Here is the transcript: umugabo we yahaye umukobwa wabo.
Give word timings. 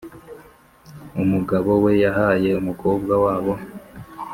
umugabo 1.23 1.69
we 1.83 1.91
yahaye 2.03 2.49
umukobwa 2.61 3.13
wabo. 3.23 3.53